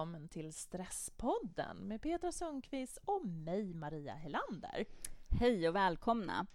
[0.00, 4.84] välkommen till Stresspodden med Petra Sundqvist och mig, Maria Helander.
[5.28, 6.46] Hej och välkomna!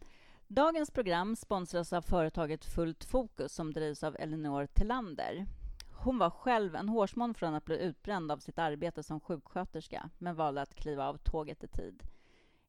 [0.48, 5.46] Dagens program sponsras av företaget Fullt Fokus som drivs av Elinor Tillander.
[5.92, 10.36] Hon var själv en hårsmån från att bli utbränd av sitt arbete som sjuksköterska men
[10.36, 12.04] valde att kliva av tåget i tid.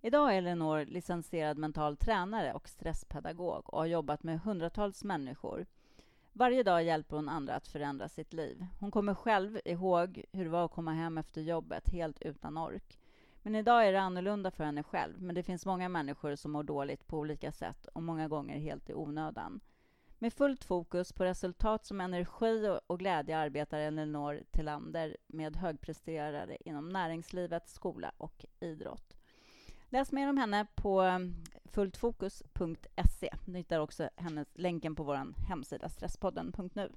[0.00, 5.66] Idag är Elinor licensierad mental tränare och stresspedagog och har jobbat med hundratals människor.
[6.38, 8.66] Varje dag hjälper hon andra att förändra sitt liv.
[8.80, 12.98] Hon kommer själv ihåg hur det var att komma hem efter jobbet helt utan ork.
[13.42, 16.62] Men idag är det annorlunda för henne själv, men det finns många människor som mår
[16.62, 19.60] dåligt på olika sätt och många gånger helt i onödan.
[20.18, 26.88] Med fullt fokus på resultat som energi och glädje arbetar Elinor Tillander med högpresterare inom
[26.88, 29.15] näringslivet, skola och idrott.
[29.88, 31.20] Läs mer om henne på
[31.64, 33.34] fulltfokus.se.
[33.44, 36.92] Ni hittar också hennes länken på vår hemsida stresspodden.nu.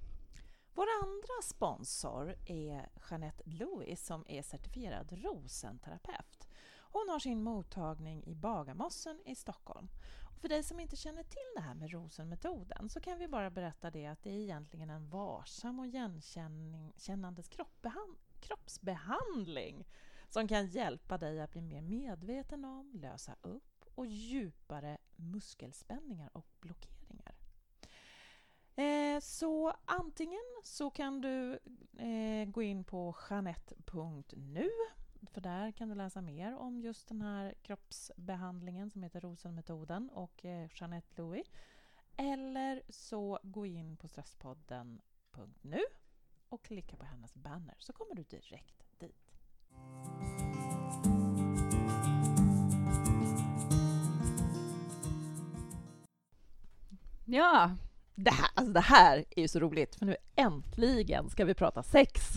[0.73, 6.48] Vår andra sponsor är Jeanette Louis som är certifierad rosenterapeut.
[6.92, 9.90] Hon har sin mottagning i Bagarmossen i Stockholm.
[10.36, 13.50] Och för dig som inte känner till det här med rosenmetoden så kan vi bara
[13.50, 17.50] berätta det att det är egentligen en varsam och igenkännandes
[18.40, 19.86] kroppsbehandling
[20.30, 26.47] som kan hjälpa dig att bli mer medveten om, lösa upp och djupare muskelspänningar och
[26.59, 27.35] blockeringar.
[28.75, 31.59] Eh, så antingen så kan du
[31.97, 34.69] eh, gå in på janette.nu
[35.22, 40.45] för där kan du läsa mer om just den här kroppsbehandlingen som heter Rosenmetoden och
[40.45, 41.52] eh, Jeanette Louis.
[42.17, 45.81] Eller så gå in på stresspodden.nu
[46.50, 48.88] och klicka på hennes banner så kommer du direkt.
[57.31, 57.72] Ja,
[58.16, 61.84] det här, alltså det här är ju så roligt, för nu äntligen ska vi prata
[61.84, 62.34] sex.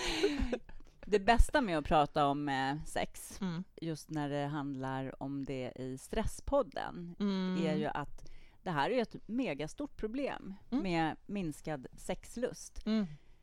[1.06, 3.64] det bästa med att prata om eh, sex, mm.
[3.80, 7.66] just när det handlar om det i Stresspodden, mm.
[7.66, 8.30] är ju att
[8.62, 10.82] det här är ett megastort problem mm.
[10.82, 12.86] med minskad sexlust.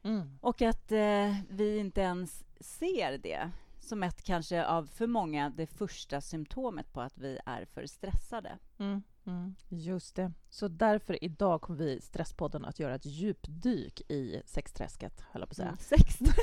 [0.04, 0.40] Mm.
[0.42, 3.52] Och att eh, vi inte ens ser det
[3.82, 8.58] som ett kanske av för många det första symptomet på att vi är för stressade.
[8.78, 10.32] Mm, mm, just det.
[10.50, 15.52] Så därför idag kommer vi Stresspodden att göra ett djupdyk i sexträsket, höll jag på
[15.52, 15.98] att säga.
[16.20, 16.34] Mm,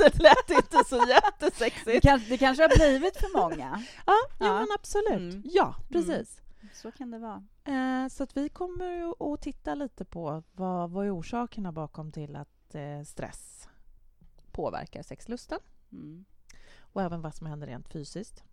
[0.12, 1.86] det lät inte så jättesexigt.
[1.86, 3.84] Det, kan, det kanske har blivit för många.
[4.06, 4.46] Ja, ja.
[4.46, 5.34] ja men absolut.
[5.34, 5.42] Mm.
[5.44, 6.40] Ja, precis.
[6.40, 6.70] Mm.
[6.74, 7.44] Så kan det vara.
[7.64, 12.36] Eh, så att vi kommer att titta lite på vad, vad är orsakerna bakom till
[12.36, 13.68] att eh, stress
[14.52, 15.58] påverkar sexlusten.
[15.92, 16.24] Mm
[16.92, 18.44] och även vad som händer rent fysiskt.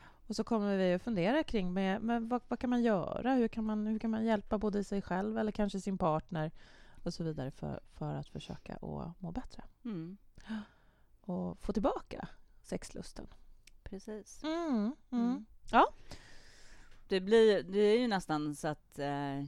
[0.00, 3.34] Och så kommer vi att fundera kring med, med vad, vad, kan man göra?
[3.34, 6.50] Hur kan man, hur kan man hjälpa både sig själv eller kanske sin partner
[7.02, 9.64] och så vidare för, för att försöka att må bättre.
[9.84, 10.16] Mm.
[11.20, 12.28] Och få tillbaka
[12.62, 13.26] sexlusten.
[13.82, 14.44] Precis.
[14.44, 14.94] Mm, mm.
[15.10, 15.46] mm.
[15.70, 15.88] Ja.
[17.08, 19.44] Det, blir, det är ju nästan så att eh,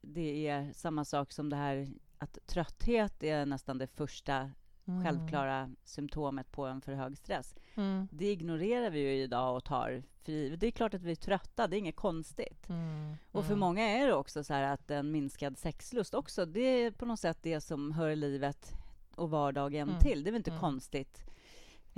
[0.00, 1.88] det är samma sak som det här
[2.18, 4.50] att trötthet är nästan det första
[4.88, 5.04] mm.
[5.04, 7.54] självklara symptomet på en för hög stress.
[7.74, 8.08] Mm.
[8.12, 10.60] Det ignorerar vi ju idag och tar för givet.
[10.60, 12.68] Det är klart att vi är trötta, det är inget konstigt.
[12.68, 13.16] Mm.
[13.32, 13.60] Och för mm.
[13.60, 17.38] många är det också så att en minskad sexlust också, det är på något sätt
[17.42, 18.72] det som hör livet
[19.14, 20.00] och vardagen mm.
[20.00, 20.24] till.
[20.24, 20.60] Det är väl inte mm.
[20.60, 21.24] konstigt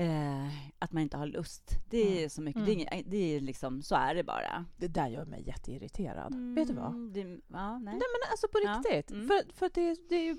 [0.01, 1.79] Eh, att man inte har lust.
[1.91, 2.31] Det är mm.
[2.31, 2.63] så mycket.
[2.63, 2.79] Mm.
[2.79, 4.65] Det, är, det är liksom, så är det bara.
[4.77, 6.33] Det där gör mig jätteirriterad.
[6.33, 6.55] Mm.
[6.55, 7.13] Vet du vad?
[7.13, 7.85] Det, ja, nej.
[7.85, 7.95] nej.
[7.95, 9.11] men alltså på riktigt.
[9.11, 9.17] Ja.
[9.17, 9.29] Mm.
[9.29, 10.37] För, för det, det, är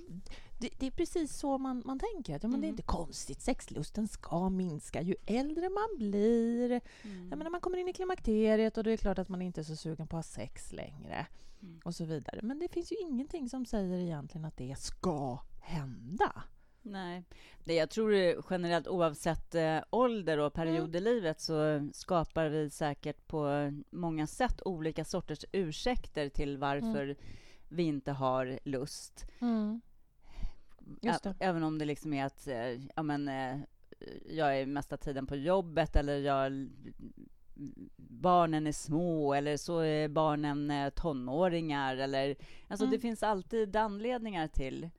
[0.60, 2.34] det, det, är precis så man, man tänker.
[2.34, 2.70] Ja, men Det är mm.
[2.70, 3.42] inte konstigt.
[3.42, 6.72] Sexlusten ska minska ju äldre man blir.
[6.72, 7.30] Mm.
[7.30, 9.62] Ja, men när man kommer in i klimakteriet och det är klart att man inte
[9.62, 11.28] är så sugen på att ha sex längre.
[11.84, 12.40] Och så vidare.
[12.44, 16.44] Men det finns ju ingenting som säger egentligen att det ska hända.
[16.82, 17.24] Nej.
[17.64, 18.14] Det jag tror
[18.50, 20.96] generellt oavsett eh, ålder och period mm.
[20.96, 27.16] i livet så skapar vi säkert på många sätt olika sorters ursäkter till varför mm.
[27.70, 29.26] vi inte har lust.
[29.40, 29.82] Mm.
[31.40, 33.60] Även om det liksom är att eh, ja, men, eh,
[34.30, 36.70] jag är mesta tiden på jobbet eller jag,
[37.98, 41.98] barnen är små eller så är barnen tonåringar.
[41.98, 42.36] Eller,
[42.68, 43.02] alltså Det mm.
[43.02, 44.90] finns alltid anledningar till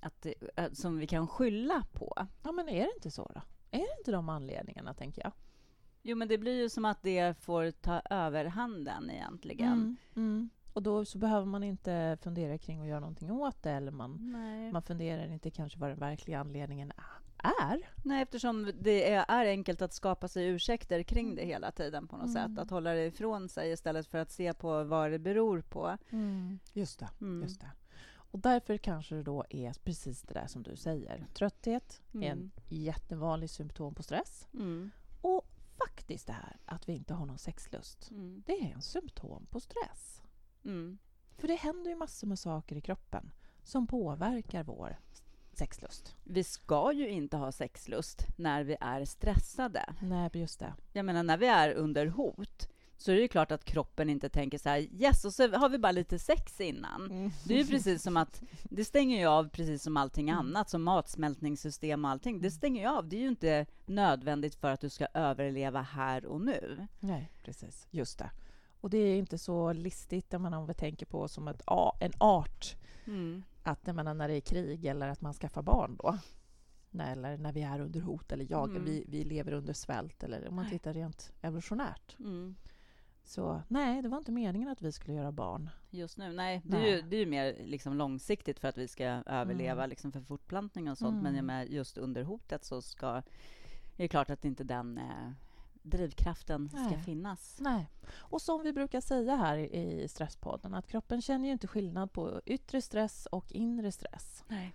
[0.00, 0.26] att,
[0.56, 2.26] eh, som vi kan skylla på.
[2.42, 3.40] Ja, men är det inte så då?
[3.70, 5.32] Är det inte de anledningarna, tänker jag?
[6.02, 9.72] Jo, men det blir ju som att det får ta överhanden egentligen.
[9.72, 10.50] Mm, mm.
[10.72, 14.36] Och då så behöver man inte fundera kring att göra någonting åt det, eller man,
[14.72, 17.20] man funderar inte kanske vad den verkliga anledningen är.
[18.04, 22.16] Nej, eftersom det är, är enkelt att skapa sig ursäkter kring det hela tiden på
[22.16, 22.48] något mm.
[22.48, 22.62] sätt.
[22.62, 25.96] Att hålla det ifrån sig istället för att se på vad det beror på.
[26.10, 26.58] Mm.
[26.72, 27.08] Just det.
[27.20, 27.42] Mm.
[27.42, 27.70] Just det.
[28.30, 31.26] Och därför kanske det då är precis det där som du säger.
[31.34, 32.50] Trötthet är en Mm.
[32.68, 34.48] jättevanlig symptom på stress.
[34.54, 34.90] Mm.
[35.20, 35.42] Och
[35.78, 38.42] faktiskt det här att vi inte har någon sexlust, Mm.
[38.46, 40.22] det är en symptom på stress.
[40.64, 40.98] Mm.
[41.36, 43.30] För det händer ju massor med saker i kroppen
[43.64, 44.98] som påverkar vår
[45.52, 46.16] sexlust.
[46.24, 49.94] Vi ska ju inte ha sexlust när vi är stressade.
[50.02, 50.74] Nej, just det.
[50.92, 52.68] Jag menar, när vi är under hot
[53.02, 55.68] så är det ju klart att kroppen inte tänker så här, yes, och så har
[55.68, 57.32] vi bara lite sex innan.
[57.44, 60.38] Det är ju precis som att, det stänger ju av precis som allting Mm.
[60.38, 62.40] annat, som matsmältningssystem och allting.
[62.40, 63.08] Det stänger ju av.
[63.08, 66.86] Det är ju inte nödvändigt för att du ska överleva här och nu.
[67.00, 67.86] Nej, precis.
[67.90, 68.30] Just det.
[68.80, 71.62] Och det är inte så listigt om vi tänker på som ett,
[72.00, 72.76] en art.
[73.62, 76.18] Att jag menar, när det är krig eller att man skaffar barn då.
[76.90, 78.84] Nej, Eller när vi är under hot eller jag, Mm.
[78.84, 80.22] vi, vi lever under svält.
[80.22, 82.16] Eller om man tittar rent evolutionärt.
[82.18, 82.54] Mm.
[83.30, 85.70] Så nej, det var inte meningen att vi skulle göra barn.
[85.90, 86.62] Just nu, nej.
[86.64, 86.90] Det är, Nej.
[86.90, 90.90] Ju, det är ju mer liksom långsiktigt för att vi ska överleva liksom för fortplantning
[90.90, 91.22] och sånt.
[91.22, 91.46] Men Mm.
[91.46, 93.22] menar, just under hotet så ska...
[93.96, 95.30] Det är klart att inte den eh,
[95.82, 97.02] drivkraften ska Nej.
[97.02, 97.58] finnas.
[97.60, 97.90] Nej.
[98.16, 102.12] Och som vi brukar säga här i i Stresspodden, att kroppen känner ju inte skillnad
[102.12, 104.44] på yttre stress och inre stress.
[104.48, 104.74] Nej.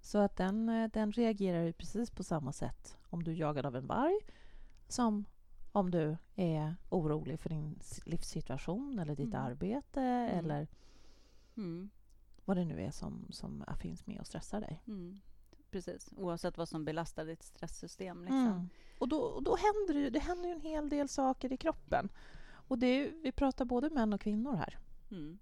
[0.00, 3.66] Så att den, eh, den reagerar ju precis på samma sätt om du är jagad
[3.66, 4.18] av en varg
[4.88, 5.24] som
[5.72, 9.40] om du är orolig för din livssituation eller ditt Mm.
[9.46, 10.68] arbete eller
[11.56, 11.90] Mm.
[12.44, 14.82] vad det nu är som, som finns med och stressar dig.
[14.86, 15.18] Mm.
[15.70, 16.12] Precis.
[16.16, 18.20] Oavsett vad som belastar ditt stresssystem.
[18.20, 18.46] Liksom.
[18.46, 18.68] Mm.
[18.98, 22.08] Och då, och då händer det det händer ju en hel del saker i kroppen.
[22.50, 24.78] Och det vi pratar både män och kvinnor här.
[25.10, 25.38] Mm.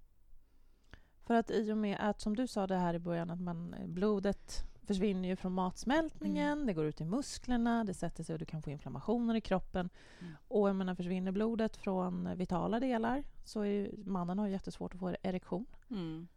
[1.23, 3.75] För att i och med att, som du sa det här i början, att man,
[3.87, 6.65] blodet försvinner ju från matsmältningen, Mm.
[6.67, 9.89] det går ut i musklerna, det sätter sig och du kan få inflammationer i kroppen.
[10.19, 10.33] Mm.
[10.47, 14.93] Och jag menar, försvinner blodet från vitala delar så är ju, mannen har ju jättesvårt
[14.93, 15.65] att få erektion.
[15.89, 16.27] Mm.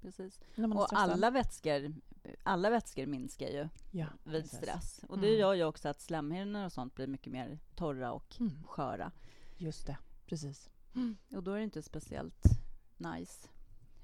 [0.00, 0.40] Precis.
[0.72, 1.94] Och alla vätskor,
[2.42, 4.58] alla vätskor minskar ju ja, vid precis.
[4.58, 5.00] stress.
[5.08, 5.40] Och det Mm.
[5.40, 9.12] gör ju också att slemhinnor och sånt blir mycket mer torra och Mm, sköra.
[9.56, 9.96] just det,
[10.26, 10.70] precis.
[11.36, 12.44] Och då är det inte speciellt
[12.96, 13.48] nice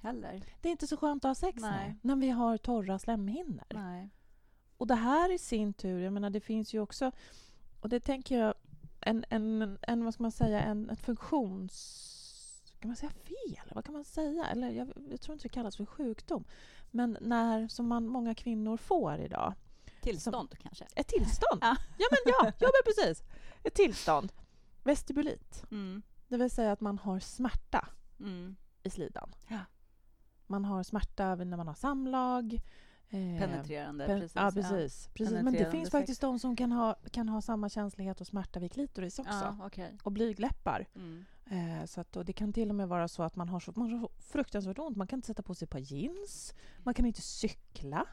[0.06, 0.42] heller.
[0.60, 1.70] Det är inte så skönt att ha sex Nej.
[1.86, 1.96] nej.
[2.02, 3.64] när vi har torra slemhinnor.
[3.74, 4.10] Nej.
[4.76, 7.12] Och det här i sin tur, jag menar det finns ju också,
[7.80, 8.54] och det tänker jag,
[9.00, 12.12] en, en, en vad ska man säga, en, ett funktions...
[12.80, 13.72] Kan man säga fel?
[13.74, 14.46] Vad kan man säga?
[14.46, 16.44] Eller jag, jag tror inte det kallas för sjukdom.
[16.90, 19.54] Men när, som man, många kvinnor får idag,
[20.02, 20.86] Tillstånd kanske.
[20.94, 21.58] ett tillstånd.
[21.62, 21.76] Ja.
[21.98, 23.24] ja, men ja, ja men precis.
[23.62, 24.32] Ett tillstånd.
[24.84, 25.64] Vestibulit.
[25.70, 26.02] Mm.
[26.28, 27.88] Det vill säga att man har smärta
[28.20, 28.56] Mm.
[28.82, 29.34] i slidan.
[29.48, 29.58] Ja.
[30.46, 32.54] Man har smärta när man har samlag.
[33.08, 34.36] eh, Penetrerande, Pen- precis.
[34.36, 35.08] Ja, precis.
[35.14, 35.42] precis.
[35.42, 38.72] Men det finns faktiskt de som kan ha, kan ha samma känslighet och smärta vid
[38.72, 39.32] klitoris också.
[39.32, 39.94] Ja, okej.
[40.02, 40.86] Och blygdläppar.
[40.94, 41.24] Mm.
[41.50, 43.72] Eh, så att, och det kan till och med vara så att man har, så,
[43.76, 44.96] man har så fruktansvärt ont.
[44.96, 46.54] Man kan inte sätta på sig ett par jeans.
[46.78, 48.06] Man kan inte cykla.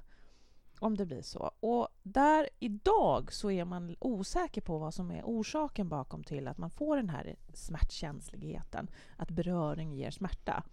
[0.80, 1.52] Om det blir så.
[1.60, 6.58] Och där idag så är man osäker på vad som är orsaken bakom till att
[6.58, 8.88] man får den här smärtkänsligheten.
[9.18, 10.64] Att beröring ger smärta.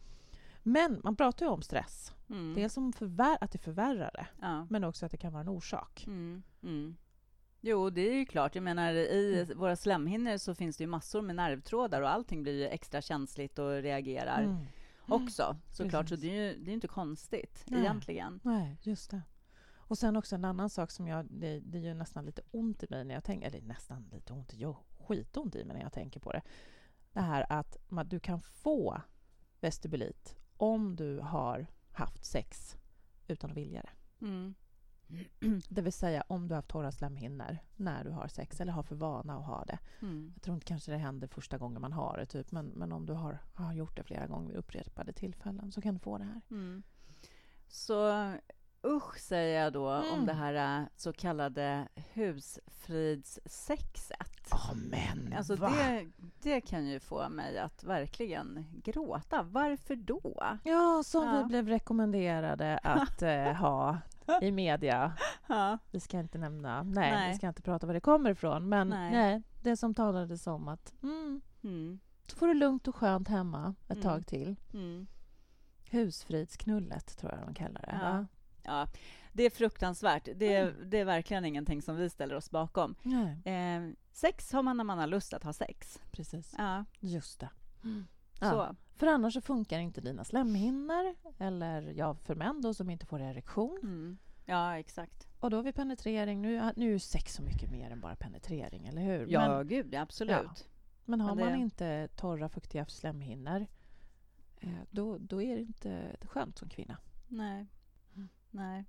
[0.63, 2.13] Men man pratar ju om stress.
[2.31, 2.55] Mm.
[2.55, 4.67] Dels om förvär- att det förvärrar det, Ja.
[4.71, 6.05] men också att det kan vara en orsak.
[6.07, 6.43] Mm.
[6.63, 6.97] Mm.
[7.61, 8.55] Jo, det är ju klart.
[8.55, 12.53] Jag menar, i våra slemhinnor så finns det ju massor med nervtrådar och allting blir
[12.59, 14.57] ju extra känsligt och reagerar Mm.
[15.09, 15.57] också.
[15.73, 17.81] Såklart, så det är ju det är inte konstigt Nej.
[17.81, 18.41] egentligen.
[18.43, 19.23] Nej, just det.
[19.75, 21.27] Och sen också en annan sak som jag...
[21.31, 23.47] Det, det gör nästan lite ont i mig när jag tänker...
[23.47, 26.43] Eller nästan lite ont, jo, skitont i mig när jag tänker på det.
[27.13, 29.01] Det här att man, du kan få
[29.61, 32.77] vestibulit om du har haft sex
[33.29, 34.27] utan att vilja det.
[34.27, 34.55] Mm.
[35.69, 38.83] Det vill säga om du har haft torra slemhinnor när du har sex eller har
[38.83, 39.79] för vana att ha det.
[40.03, 40.33] Mm.
[40.35, 43.07] Jag tror inte kanske det händer första gången man har det, typ, men, men om
[43.07, 46.25] du har, har gjort det flera gånger vid upprepade tillfällen så kan du få det
[46.25, 46.41] här.
[46.51, 46.83] Mm.
[47.69, 48.33] Så
[48.85, 50.27] usch säger jag då om Mm.
[50.27, 51.89] det här äh, så kallade
[52.95, 54.53] husfridssexet.
[54.71, 55.35] Amen!
[55.37, 56.07] Alltså det,
[56.43, 59.43] det kan ju få mig att verkligen gråta.
[59.43, 60.43] Varför då?
[60.65, 61.39] Ja, som Ja.
[61.39, 63.99] vi blev rekommenderade att eh, ha
[64.43, 65.13] i media.
[65.47, 65.79] Ja.
[65.91, 67.31] Vi ska inte nämna, nej, Nej.
[67.33, 69.13] vi ska inte prata var det kommer ifrån, men Nej.
[69.13, 69.43] nej.
[69.63, 72.01] det som talades om att mm, Mm.
[72.27, 74.03] så får du lugnt och skönt hemma ett Mm.
[74.03, 74.57] tag till.
[74.73, 75.07] Mm.
[75.91, 77.99] Husfridsknullet tror jag de kallar det.
[78.03, 78.27] Ja.
[78.65, 78.89] Ja,
[79.33, 80.29] det är fruktansvärt.
[80.37, 80.91] Det är, Mm.
[80.91, 82.95] det är verkligen ingenting som vi ställer oss bakom.
[83.45, 86.01] Eh, sex har man när man har lust att ha sex.
[86.11, 86.55] precis.
[86.59, 87.51] Ja, Just det.
[88.41, 88.51] Ja.
[88.51, 88.77] så.
[88.97, 93.21] För annars så funkar inte dina slemhinnor, eller ja, för män då som inte får
[93.21, 93.79] erektion.
[93.83, 94.19] Mm.
[94.45, 95.27] Ja, exakt.
[95.41, 96.43] Och då har vi penetrering.
[96.43, 99.27] Nu, nu är sex så mycket mer än bara penetrering, eller hur?
[99.27, 100.69] Ja, Men, gud, ja, absolut.
[101.05, 103.67] men har men det- man inte torra, fuktiga slemhinnor,
[104.61, 106.97] eh, då, då är det inte skönt som kvinna.
[107.29, 107.67] Nej.
[108.51, 108.85] Nej.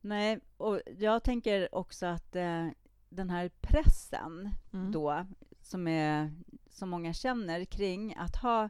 [0.00, 2.68] Nej, och jag tänker också att eh,
[3.08, 4.92] den här pressen Mm.
[4.92, 5.26] då,
[5.62, 6.32] som, är,
[6.70, 8.68] som många känner kring att ha,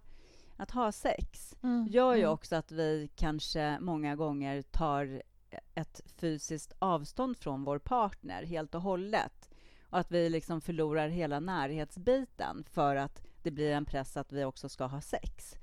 [0.57, 1.87] att ha sex, Mm.
[1.91, 2.33] gör ju Mm.
[2.33, 5.23] också att vi kanske många gånger tar
[5.75, 9.51] ett fysiskt avstånd från vår partner helt och hållet.
[9.91, 14.45] Och att vi liksom förlorar hela närhetsbiten för att det blir en press att vi
[14.45, 15.57] också ska ha sex.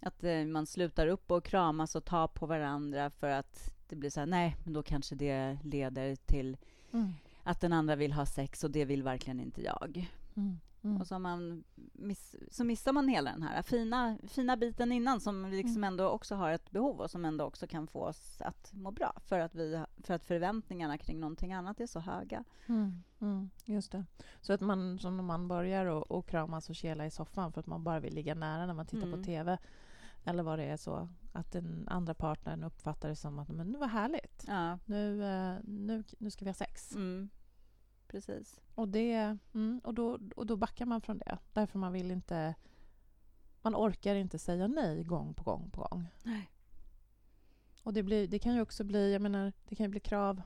[0.00, 4.10] Att eh, man slutar upp och kramas och tar på varandra för att det blir
[4.10, 6.56] så här, nej, men då kanske det leder till
[6.92, 7.12] Mm.
[7.42, 10.10] att den andra vill ha sex och det vill verkligen inte jag.
[10.34, 10.58] Mm.
[10.82, 11.00] Mm.
[11.00, 15.46] Och så, man miss, så missar man hela den här fina, fina biten innan som
[15.50, 15.84] liksom Mm.
[15.84, 19.12] ändå också har ett behov och som ändå också kan få oss att må bra
[19.26, 22.44] för att, vi, för att förväntningarna kring någonting annat är så höga.
[22.66, 24.04] Mm, mm, just det.
[24.40, 27.60] Så att man som när man börjar och, och kramas och kela i soffan för
[27.60, 29.18] att man bara vill ligga nära när man tittar Mm.
[29.20, 29.58] på TV
[30.28, 33.78] eller vad det är så att den andra partnern uppfattar det som att men nu
[33.78, 34.44] var härligt.
[34.46, 36.94] Ja, Nu, eh, nu, nu ska vi ha sex.
[36.94, 37.28] mm.
[38.06, 38.60] precis.
[38.74, 41.38] Och, det, mm, och, då, och då backar man från det.
[41.52, 42.54] Därför man vill inte...
[43.62, 46.06] Man orkar inte säga nej gång på gång på gång.
[46.22, 46.50] Nej.
[47.82, 50.42] Och det, blir, det kan ju också bli, jag menar, det kan ju bli krav.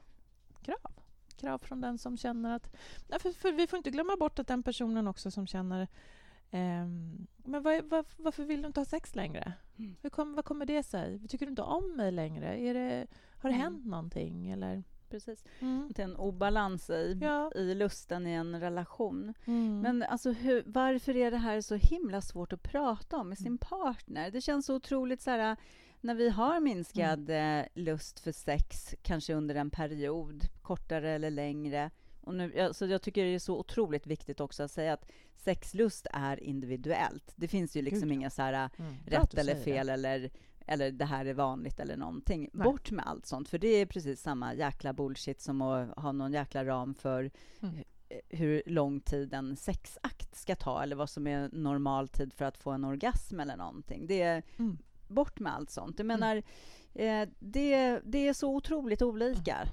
[0.62, 0.92] Krav.
[1.36, 2.76] Krav från den som känner att...
[3.08, 5.88] Nej, för, för vi får inte glömma bort att den personen också som känner
[6.56, 9.52] ehm, men vad, vad, varför vill du inte ha sex längre?
[9.78, 9.96] Mm.
[10.02, 11.28] Hur kom, vad kommer det sig?
[11.28, 12.58] Tycker du inte om mig längre?
[12.60, 13.06] Är det,
[13.38, 13.60] har det Mm.
[13.72, 14.50] hänt någonting?
[14.50, 14.82] Eller?
[15.08, 15.44] precis.
[15.60, 15.90] Mm.
[15.94, 17.52] Det är en obalans i, Ja.
[17.54, 19.34] i lusten i en relation.
[19.44, 19.80] Mm.
[19.80, 23.46] Men alltså, hur, varför är det här så himla svårt att prata om med sin
[23.46, 23.58] Mm.
[23.58, 24.30] partner?
[24.30, 25.56] Det känns så otroligt så här,
[26.00, 27.60] när vi har minskad Mm.
[27.60, 31.90] eh, lust för sex, kanske under en period, kortare eller längre.
[32.22, 36.06] Och nu, alltså, jag tycker det är så otroligt viktigt också att säga att sexlust
[36.12, 37.32] är individuellt.
[37.36, 38.94] Det finns ju liksom Gud, inga så här, Mm.
[39.06, 39.64] Bra att rätt eller säger det.
[39.78, 40.30] fel eller,
[40.66, 42.50] eller det här är vanligt eller någonting.
[42.52, 42.64] Nej.
[42.64, 46.32] Bort med allt sånt, för det är precis samma jäkla bullshit som att ha någon
[46.32, 47.30] jäkla ram för
[47.62, 47.74] Mm.
[47.74, 47.84] hu-
[48.28, 52.56] hur lång tid en sexakt ska ta eller vad som är normal tid för att
[52.58, 54.06] få en orgasm eller någonting.
[54.06, 54.78] Det är Mm.
[55.08, 55.98] bort med allt sånt.
[55.98, 56.20] Jag Mm.
[56.20, 56.36] menar,
[56.94, 59.68] eh, det, det är så otroligt olika.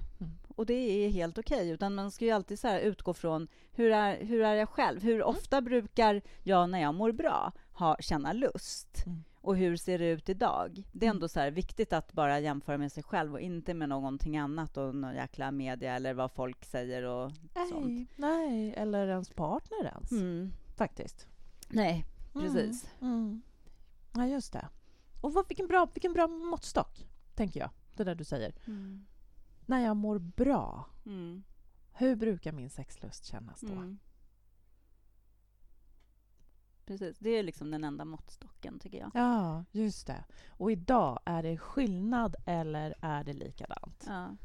[0.60, 0.62] Mm.
[0.62, 4.24] Och det är helt okej, utan man ska ju alltid så utgå från hur är,
[4.24, 5.02] hur är jag själv?
[5.02, 9.06] Hur ofta brukar jag när jag mår bra ha, känna lust?
[9.06, 9.24] Mm.
[9.42, 10.84] Och hur ser det ut idag?
[10.92, 11.16] Det är Mm.
[11.16, 14.76] ändå så här viktigt att bara jämföra med sig själv och inte med någonting annat
[14.76, 17.32] och någon jäkla media eller vad folk säger och
[17.68, 17.86] sånt.
[17.86, 20.52] Nej, nej, eller ens partner ens, Mm.
[20.76, 21.26] faktiskt.
[21.68, 22.90] Nej, Mm, precis.
[23.00, 23.42] Mm.
[24.14, 24.68] Ja, just det.
[25.20, 27.70] Och vad, vilken, bra, vilken bra måttstock, tänker jag.
[27.96, 28.54] Det där du säger.
[28.66, 29.06] Mm.
[29.70, 31.42] När jag mår bra, Mm.
[31.92, 33.72] hur brukar min sexlust kännas då?
[33.72, 33.98] Mm.
[36.86, 39.10] Precis, det är liksom den enda måttstocken tycker jag.
[39.14, 40.24] Ja, just det.
[40.48, 44.04] Och idag, är det skillnad eller är det likadant?
[44.08, 44.36] Ja.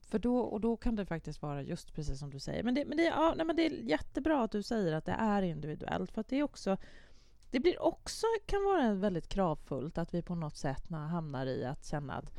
[0.00, 2.62] För då, och då kan det faktiskt vara just precis som du säger.
[2.62, 5.12] Men det, men det, ja, nej, men det är jättebra att du säger att det
[5.12, 6.12] är individuellt.
[6.12, 6.76] För att det är också...
[7.50, 11.86] Det blir också, kan vara väldigt kravfullt att vi på något sätt hamnar i att
[11.86, 12.32] känna att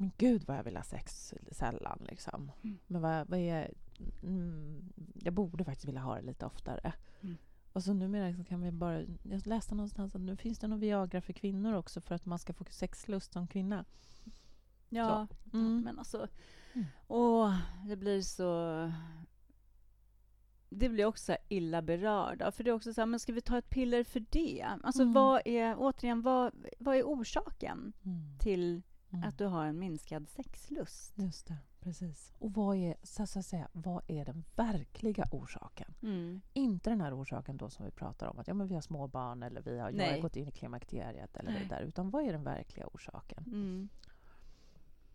[0.00, 1.98] men gud vad jag vill ha sex sällan.
[2.08, 2.52] Liksom.
[2.62, 2.78] Mm.
[2.86, 3.74] Men vad, vad är...
[4.22, 6.92] Mm, jag borde faktiskt vilja ha det lite oftare.
[7.20, 7.36] Mm.
[7.72, 9.00] Och så numera så kan vi bara...
[9.22, 12.38] Jag läste någonstans att nu finns det någon Viagra för kvinnor också för att man
[12.38, 13.84] ska få sexlust som kvinna.
[14.88, 15.80] Ja, Mm.
[15.84, 16.28] men alltså...
[16.72, 16.86] Mm.
[17.08, 17.56] Åh,
[17.88, 18.92] det blir så...
[20.72, 22.52] Det blir också illa berörda.
[22.52, 24.66] För det är också så här, men ska vi ta ett piller för det?
[24.82, 25.12] Alltså Mm.
[25.14, 28.38] vad är, återigen, vad, vad är orsaken Mm.
[28.38, 29.28] till Mm.
[29.28, 31.12] att du har en minskad sexlust?
[31.18, 32.32] Just det, precis.
[32.38, 35.94] Och vad är, så att säga, vad är den verkliga orsaken?
[36.02, 36.40] Mm.
[36.52, 39.06] Inte den här orsaken då som vi pratar om, att ja, men vi har små
[39.08, 41.62] barn eller vi har, jag har gått in i klimakteriet eller Nej.
[41.68, 43.44] det där, utan vad är den verkliga orsaken?
[43.46, 43.88] Mm.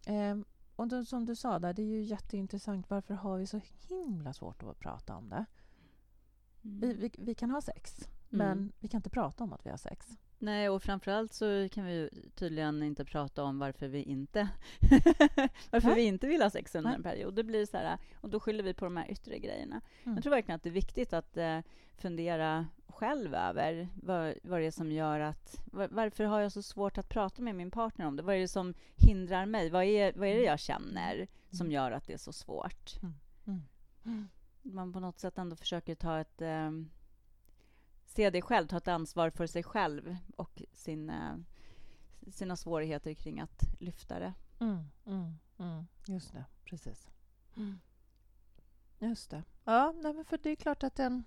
[0.05, 3.61] Ehm, och då, som du sa där, det är ju jätteintressant, varför har vi så
[3.89, 5.45] himla svårt att prata om det?
[6.61, 8.71] Vi, vi, vi kan ha sex, men Mm.
[8.79, 10.17] vi kan inte prata om att vi har sex.
[10.39, 14.49] Nej, och framförallt så kan vi tydligen inte prata om varför vi inte
[15.71, 15.95] varför Nej.
[15.95, 16.97] vi inte vill ha sex under Nej.
[16.97, 17.33] en period.
[17.33, 19.81] Det blir så här, och då skyller vi på de här yttre grejerna.
[20.03, 20.15] Mm.
[20.15, 21.59] Jag tror verkligen att det är viktigt att eh,
[21.97, 25.63] fundera själv över vad, vad det är som gör att...
[25.65, 28.23] Var, varför har jag så svårt att prata med min partner om det?
[28.23, 29.69] Vad är det som hindrar mig?
[29.69, 32.91] Vad är, vad är det jag känner som gör att det är så svårt?
[34.03, 34.27] Mm.
[34.61, 36.41] Man på något sätt ändå försöker ta ett...
[36.41, 36.71] Eh,
[38.05, 41.35] se det själv, ta ett ansvar för sig själv och sin, eh,
[42.31, 44.33] sina svårigheter kring att lyfta det.
[44.59, 45.85] Mm, mm, mm.
[46.07, 47.09] Just det, precis.
[48.99, 49.43] Just det.
[49.63, 51.23] Ja, nej, men för det är klart att den...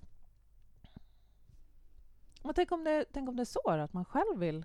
[2.43, 4.65] Men tänk om det, tänk om det är så att man själv vill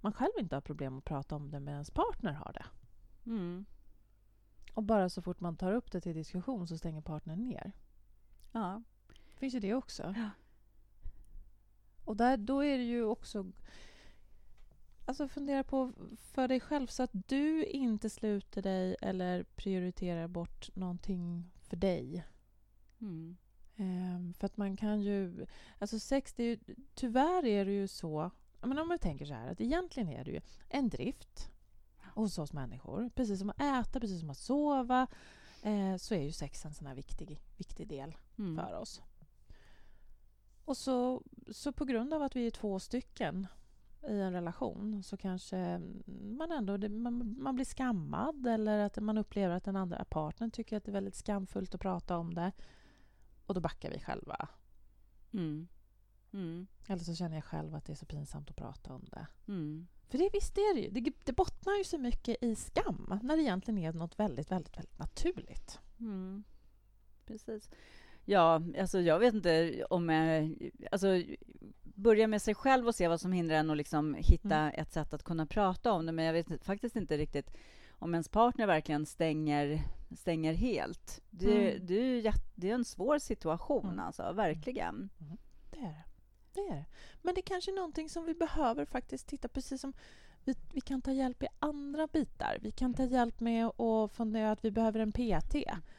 [0.00, 2.66] man själv inte har problem att prata om det, men ens partner har det.
[3.30, 3.64] Mm.
[4.74, 7.72] Och bara så fort man tar upp det till diskussion så stänger partnern ner.
[8.52, 8.82] Ja.
[9.36, 10.14] finns ju det också.
[10.16, 10.30] Ja.
[12.04, 13.52] Och där, då är det ju också...
[15.04, 20.76] Alltså fundera på för dig själv så att du inte sluter dig eller prioriterar bort
[20.76, 22.24] någonting för dig.
[23.00, 23.36] Mm.
[23.76, 25.46] Ehm, för att man kan ju...
[25.78, 26.58] Alltså sex, det är ju,
[26.94, 28.30] tyvärr är det ju så...
[28.60, 31.50] Men om man tänker så här, att egentligen är det ju en drift
[32.14, 33.10] hos oss människor.
[33.14, 35.06] Precis som att äta, precis som att sova
[35.62, 38.56] eh, så är ju sex en sån här viktig, viktig del Mm.
[38.56, 39.02] för oss.
[40.64, 43.46] Och så, så på grund av att vi är två stycken
[44.08, 49.18] i en relation så kanske man ändå det- man, man blir skammad eller att man
[49.18, 52.52] upplever att den andra partnern tycker att det är väldigt skamfullt att prata om det.
[53.46, 54.48] Och då backar vi själva.
[55.32, 55.68] Mm.
[56.32, 56.66] Mm.
[56.86, 59.26] Eller så känner jag själv att det är så pinsamt att prata om det.
[59.48, 59.86] Mm.
[60.08, 60.90] För det, visst är det ju.
[60.90, 64.76] Det, det bottnar ju så mycket i skam när det egentligen är något väldigt, väldigt,
[64.78, 65.78] väldigt naturligt.
[66.00, 66.44] Mm.
[67.26, 67.70] Precis.
[68.30, 70.10] Ja, alltså jag vet inte om.
[70.90, 71.06] Alltså,
[71.82, 74.74] börja med sig själv och se vad som hindrar en att liksom hitta Mm.
[74.76, 76.12] ett sätt att kunna prata om det.
[76.12, 77.50] Men jag vet faktiskt inte riktigt
[77.90, 79.82] om ens partner verkligen stänger,
[80.16, 81.20] stänger helt.
[81.30, 81.86] Det, Mm.
[81.86, 83.98] det, är ju det är en svår situation, Mm.
[84.00, 84.32] alltså.
[84.32, 85.10] Verkligen.
[85.70, 86.04] Det är det.
[86.54, 86.84] det är det.
[87.22, 89.92] Men det är kanske är någonting som vi behöver faktiskt titta precis som
[90.44, 92.58] vi, vi kan ta hjälp i andra bitar.
[92.62, 95.54] Vi kan ta hjälp med att fundera att vi behöver en PT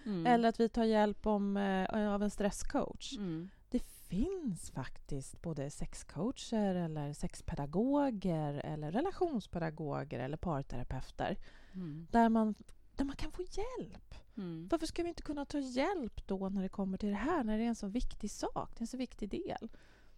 [0.05, 0.25] Mm.
[0.25, 3.17] eller att vi tar hjälp om, eh, av en stresscoach.
[3.17, 3.50] Mm.
[3.69, 11.37] Det finns faktiskt både sexcoacher eller sexpedagoger eller relationspedagoger eller parterapeuter
[11.74, 12.07] Mm.
[12.11, 12.55] där man,
[12.96, 14.15] där man kan få hjälp.
[14.37, 14.68] Mm.
[14.72, 17.57] Varför ska vi inte kunna ta hjälp då när det kommer till det här, när
[17.57, 19.70] det är en så viktig sak, det är en så viktig del?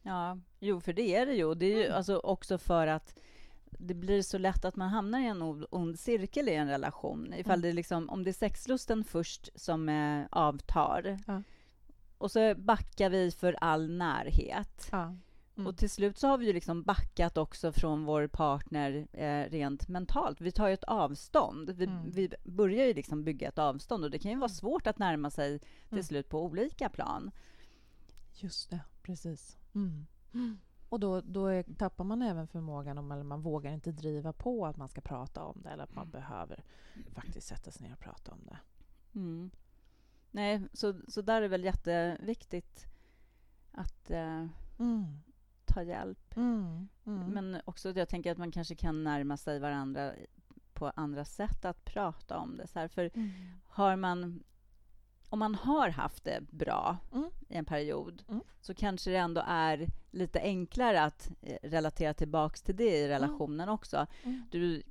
[0.01, 1.53] Ja, jo, för det är det ju.
[1.55, 1.97] Det är ju Mm.
[1.97, 3.19] alltså också för att
[3.79, 7.33] det blir så lätt att man hamnar i en ond cirkel i en relation.
[7.33, 7.61] Ifall Mm.
[7.61, 11.41] det liksom, om det är sexlusten först som eh, avtar Ja.
[12.17, 14.87] och så backar vi för all närhet.
[14.91, 15.15] Ja.
[15.57, 15.67] Mm.
[15.67, 19.87] Och till slut så har vi ju liksom backat också från vår partner eh, rent
[19.87, 20.41] mentalt.
[20.41, 21.69] Vi tar ju ett avstånd.
[21.69, 22.11] Vi, Mm.
[22.11, 24.55] vi börjar ju liksom bygga ett avstånd och det kan ju vara Mm.
[24.55, 26.03] svårt att närma sig till Mm.
[26.03, 27.31] slut på olika plan.
[28.35, 29.57] Just det, precis.
[30.93, 30.95] Mm.
[30.95, 34.65] Och då, då är, tappar man även förmågan om, eller man vågar inte driva på
[34.65, 36.63] att man ska prata om det eller att man behöver
[37.13, 38.57] faktiskt sätta sig ner och prata om det.
[39.19, 39.51] Mm.
[40.31, 42.85] Nej, så, så där är väl jätteviktigt
[43.71, 44.47] att eh,
[44.79, 45.19] Mm.
[45.65, 46.37] ta hjälp.
[46.37, 46.87] Mm.
[47.05, 47.27] Mm.
[47.29, 50.13] Men också jag tänker att man kanske kan närma sig varandra
[50.73, 52.67] på andra sätt att prata om det.
[52.67, 53.31] Så här, för Mm.
[53.67, 54.43] har man,
[55.33, 57.29] om man har haft det bra Mm.
[57.49, 58.41] i en period Mm.
[58.61, 63.69] så kanske det ändå är lite enklare att eh, relatera tillbaks till det i relationen
[63.69, 64.07] också.
[64.23, 64.43] Mm.
[64.51, 64.83] Du,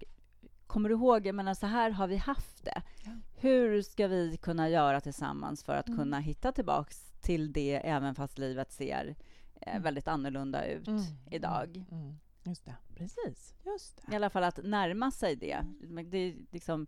[0.66, 2.82] kommer du ihåg, jag menar, så här har vi haft det.
[3.04, 3.10] Ja.
[3.36, 5.98] Hur ska vi kunna göra tillsammans för att Mm.
[5.98, 9.14] kunna hitta tillbaks till det även fast livet ser
[9.60, 9.82] eh, Mm.
[9.82, 11.02] väldigt annorlunda ut Mm.
[11.30, 11.76] idag?
[11.76, 12.02] Mm.
[12.02, 12.18] Mm.
[12.44, 13.54] Just det, precis.
[13.64, 14.16] Just I det.
[14.16, 15.52] alla fall att närma sig det.
[15.82, 16.10] Mm.
[16.10, 16.86] Det är liksom,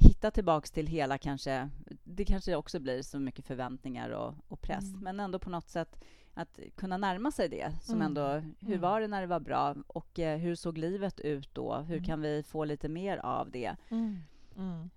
[0.00, 1.68] hitta tillbaks till hela kanske...
[2.04, 5.00] Det kanske också blir så mycket förväntningar och, och press, Mm.
[5.00, 7.72] men ändå på något sätt att kunna närma sig det.
[7.82, 8.06] Som Mm.
[8.06, 8.28] ändå,
[8.60, 8.80] hur Mm.
[8.80, 11.76] var det när det var bra och eh, hur såg livet ut då?
[11.76, 12.04] Hur Mm.
[12.04, 13.76] kan vi få lite mer av det?
[13.90, 14.18] Mm.
[14.56, 14.90] Mm.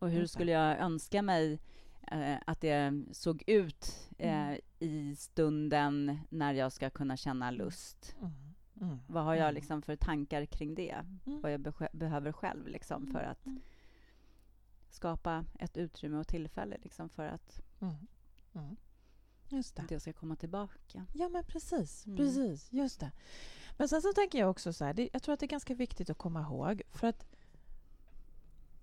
[0.00, 1.58] Och hur skulle jag önska mig
[2.12, 8.16] eh, att det såg ut eh, i stunden när jag ska kunna känna lust?
[9.06, 10.96] Vad har jag liksom för tankar kring det?
[11.24, 13.44] Vad jag besjö- behöver själv liksom för att.
[14.94, 17.94] Skapa ett utrymme och tillfälle liksom för att Mm.
[18.54, 18.76] Mm.
[19.48, 19.84] Just det.
[19.88, 21.06] det ska komma tillbaka.
[21.12, 22.06] Ja, men precis.
[22.06, 22.16] Mm.
[22.16, 23.12] Precis, just det.
[23.78, 25.74] Men sen så tänker jag också så här, det, jag tror att det är ganska
[25.74, 27.26] viktigt att komma ihåg för att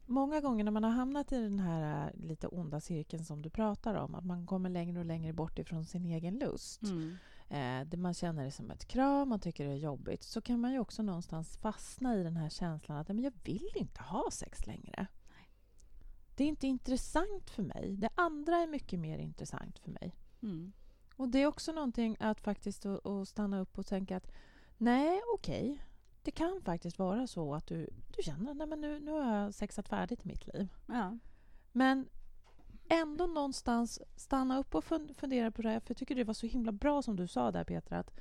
[0.06, 3.50] många gånger när man har hamnat i den här äh, lite onda cirkeln som du
[3.50, 7.17] pratar om, att man kommer längre och längre bort ifrån sin egen lust, Mm.
[7.50, 10.60] eh, det man känner det som ett krav, man tycker det är jobbigt, så kan
[10.60, 14.32] man ju också någonstans fastna i den här känslan att men jag vill inte ha
[14.32, 15.08] sex längre.
[16.41, 17.95] Det är inte intressant för mig.
[17.97, 20.15] Det andra är mycket mer intressant för mig.
[20.41, 20.71] Mm.
[21.15, 24.32] Och det är också någonting att faktiskt att, stanna upp och tänka att
[24.77, 25.84] nej, okej.
[26.23, 29.88] Det kan faktiskt vara så att du, du känner att nu, nu har jag sexat
[29.89, 30.67] färdigt i mitt liv.
[30.86, 31.17] Ja.
[31.71, 32.10] Men
[32.89, 35.80] ändå någonstans stanna upp och fun- fundera på det här.
[35.80, 37.99] För jag tycker det var så himla bra som du sa där Petra.
[37.99, 38.12] Att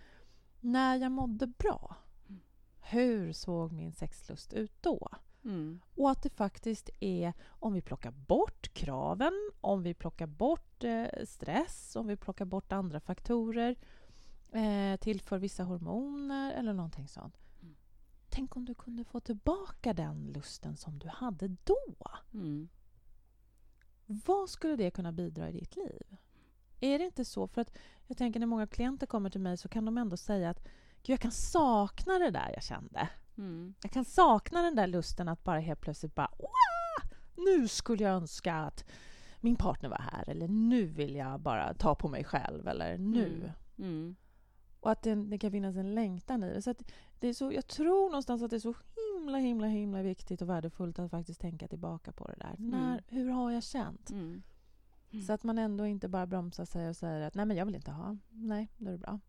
[0.61, 1.97] när jag mådde bra,
[2.29, 2.41] Mm.
[2.81, 5.09] hur såg min sexlust ut då?
[5.45, 5.81] Mm.
[5.97, 11.07] Och att det faktiskt är, om vi plockar bort kraven, om vi plockar bort eh,
[11.25, 13.77] stress, om vi plockar bort andra faktorer,
[14.53, 17.39] eh, tillför vissa hormoner eller någonting sånt.
[17.63, 17.77] Mm.
[18.29, 21.77] tänk om du kunde få tillbaka den lusten som du hade då.
[22.35, 22.69] Mm.
[24.07, 26.17] Vad skulle det kunna bidra i ditt liv?
[26.81, 27.47] Är det inte så?
[27.47, 27.73] För att
[28.07, 30.65] jag tänker när många klienter kommer till mig så kan de ändå säga att
[31.03, 33.09] Gud, jag kan sakna det där jag kände.
[33.41, 33.75] Mm.
[33.83, 37.11] Jag kan sakna den där lusten att bara helt plötsligt bara Wah!
[37.37, 38.85] Nu skulle jag önska att
[39.41, 43.37] min partner var här eller nu vill jag bara ta på mig själv eller nu.
[43.37, 43.51] Mm.
[43.79, 44.17] Mm.
[44.81, 46.63] Och att det, det kan finnas en längtan i det.
[46.63, 46.75] Så
[47.19, 48.75] det är så, jag tror någonstans att det är så
[49.15, 52.55] himla, himla, himla viktigt och värdefullt att faktiskt tänka tillbaka på det där.
[52.59, 54.11] När, hur har jag känt?
[54.11, 54.43] Mm.
[55.13, 55.25] Mm.
[55.25, 57.75] Så att man ändå inte bara bromsar sig och säger att nej, men jag vill
[57.75, 58.17] inte ha.
[58.31, 59.21] Nej, då är det bra.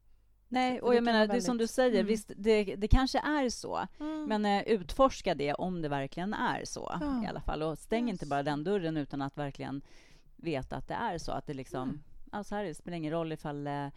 [0.53, 2.05] Nej, och jag menar, vara det som du väldigt- säger, Mm.
[2.07, 4.25] visst, det, det kanske är så, Mm.
[4.25, 7.23] men eh, utforska det om det verkligen är så Ja.
[7.23, 7.63] i alla fall.
[7.63, 8.29] Och stäng inte Yes.
[8.29, 9.81] bara den dörren utan att verkligen
[10.35, 11.31] veta att det är så.
[11.31, 12.01] Att det liksom, Mm.
[12.31, 13.87] alltså här, det spelar ingen roll ifall eh,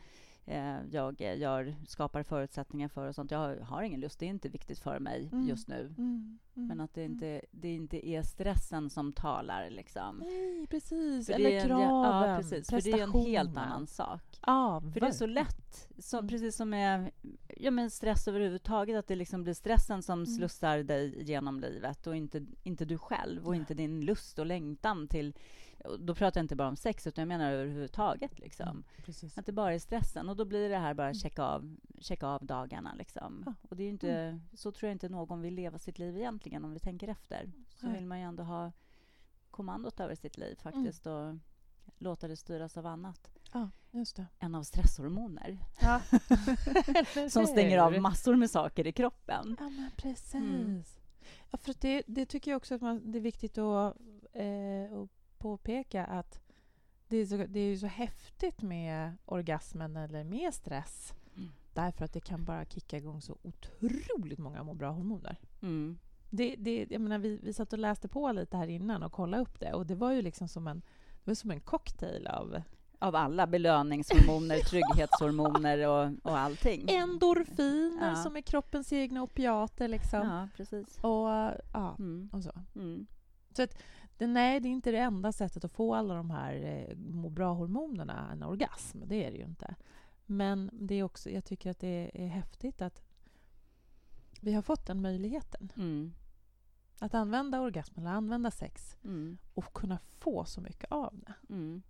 [0.90, 3.30] jag eh, gör, skapar förutsättningar för och sånt.
[3.30, 5.48] Jag har, har ingen lust, det är inte viktigt för mig Mm.
[5.48, 5.80] just nu.
[5.98, 7.12] Mm, mm, Men att det mm.
[7.12, 9.70] inte, det inte är stressen som talar.
[9.70, 10.16] Liksom.
[10.24, 11.26] Nej, precis.
[11.26, 14.38] För Eller är en- kraven, ja, precis, för det är en helt annan sak.
[14.46, 16.28] Ja, För det är så lätt, så, Mm.
[16.28, 17.10] precis som med
[17.56, 20.26] ja, men stress överhuvudtaget, att det liksom blir stressen som Mm.
[20.26, 25.08] slussar dig genom livet och inte, inte du själv och inte din lust och längtan
[25.08, 25.34] till...
[25.98, 28.38] Då pratar jag inte bara om sex, utan jag menar överhuvudtaget.
[28.38, 28.68] Liksom.
[28.68, 29.30] Mm.
[29.36, 31.14] Att det bara är stressen och då blir det här bara Mm.
[31.14, 32.94] checka av, checka av dagarna.
[32.94, 33.42] Liksom.
[33.46, 33.54] Ja.
[33.68, 36.72] Och det är inte, Så tror jag inte någon vill leva sitt liv egentligen, om
[36.72, 37.52] vi tänker efter.
[37.74, 38.72] Så vill man ju ändå ha
[39.50, 41.34] kommandot över sitt liv faktiskt och
[41.98, 44.26] låta det styras av annat Ja, just det.
[44.38, 46.00] än av stresshormoner Ja.
[47.30, 49.56] som stänger av massor med saker i kroppen.
[49.60, 50.34] Ja, men precis.
[50.34, 50.82] Mm.
[51.50, 53.96] Ja, för det, det tycker jag också att man, det är viktigt att,
[54.32, 55.10] eh, att
[55.48, 56.40] påpeka att
[57.08, 61.48] det är, så, det är ju så häftigt med orgasmen eller med stress Mm.
[61.72, 65.36] därför att det kan bara kicka igång så otroligt många må bra-hormoner.
[65.62, 65.98] Mm.
[66.30, 69.42] Det, det, jag menar, vi, vi satt och läste på lite här innan och kollade
[69.42, 70.82] upp det och det var ju liksom som en,
[71.24, 72.62] det var som en cocktail av
[72.98, 76.90] Av alla belöningshormoner, trygghetshormoner och, och allting.
[76.90, 78.16] endorfiner Ja.
[78.16, 80.20] som är kroppens egna opiater liksom.
[80.28, 80.98] Ja, precis.
[80.98, 81.28] Och,
[81.72, 82.30] ja, Mm.
[82.32, 82.52] och så.
[82.74, 83.06] Mm.
[84.18, 87.28] Det, nej, det är inte det enda sättet att få alla de här eh, må
[87.30, 89.02] bra-hormonerna, en orgasm.
[89.06, 89.74] Det är det ju inte.
[90.26, 93.02] Men det är också, jag tycker att det är häftigt att
[94.40, 95.72] vi har fått den möjligheten.
[95.76, 96.14] Mm.
[96.98, 99.38] Att använda orgasm eller använda sex Mm.
[99.54, 101.34] och kunna få så mycket av det.
[101.54, 101.82] Mm.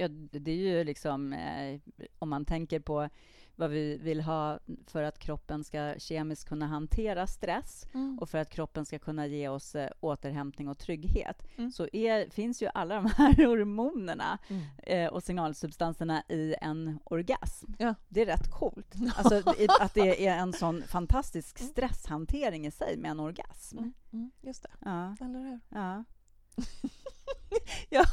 [0.00, 1.80] Ja, det är ju liksom, eh,
[2.18, 3.08] om man tänker på
[3.56, 7.86] vad vi vill ha för att kroppen ska kemiskt kunna hantera stress
[8.20, 11.72] och för att kroppen ska kunna ge oss eh, återhämtning och trygghet, Mm.
[11.72, 14.62] så är, finns ju alla de här hormonerna Mm.
[14.82, 17.72] eh, och signalsubstanserna i en orgasm.
[17.78, 17.94] Ja.
[18.08, 18.94] Det är rätt coolt.
[19.16, 23.78] Alltså, i- att det är en sån fantastisk stresshantering i sig med en orgasm.
[23.78, 23.92] Mm.
[24.12, 24.30] Mm.
[24.42, 25.60] Just det, Ja, eller hur?
[25.68, 26.04] ja.
[27.88, 28.04] Ja,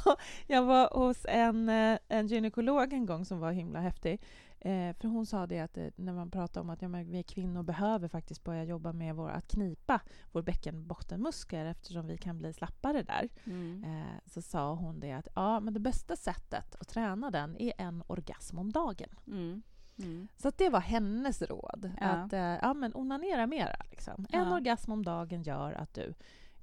[0.48, 4.22] jag var hos en, eh, en gynekolog en gång som var himla häftig.
[4.60, 7.64] Eh, för hon sa det att eh, när man pratar om att ja, vi kvinnor
[7.64, 13.04] behöver faktiskt börja jobba med vår, att knipa vår bäckenbottenmuskel eftersom vi kan bli slappare
[13.04, 13.30] där.
[13.44, 13.84] Mm.
[13.84, 17.74] Eh, så sa hon det att ja, men det bästa sättet att träna den är
[17.78, 19.10] en orgasm om dagen.
[19.28, 19.62] Mm.
[19.98, 20.28] Mm.
[20.38, 21.92] Så det var hennes råd.
[22.00, 22.06] Ja.
[22.06, 23.86] Att eh, ja, men onanera mera.
[23.92, 24.26] Liksom.
[24.30, 26.14] En orgasm om dagen gör att du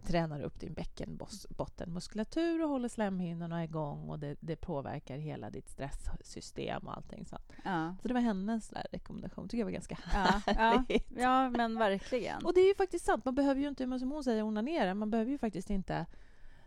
[0.03, 6.87] tränar upp din bäckenbottenmuskulatur och håller slemhinnorna igång och det, det påverkar hela ditt stresssystem
[6.87, 7.53] och allting sånt.
[7.65, 7.97] Ja.
[8.03, 9.49] Så det var hennes där rekommendation.
[9.49, 11.13] tycker jag var ganska Ja, ja, härligt.
[11.17, 12.45] ja, men verkligen.
[12.45, 13.25] Och det är ju faktiskt sant.
[13.25, 14.95] Man behöver ju inte, som hon säger, onanera.
[14.95, 16.07] Man behöver ju faktiskt inte